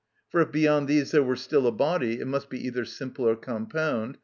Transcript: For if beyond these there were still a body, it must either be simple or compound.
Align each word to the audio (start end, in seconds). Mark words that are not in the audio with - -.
For 0.29 0.41
if 0.41 0.51
beyond 0.51 0.87
these 0.87 1.11
there 1.11 1.21
were 1.21 1.35
still 1.35 1.67
a 1.67 1.71
body, 1.71 2.19
it 2.19 2.25
must 2.25 2.51
either 2.51 2.81
be 2.81 2.87
simple 2.87 3.29
or 3.29 3.35
compound. 3.35 4.17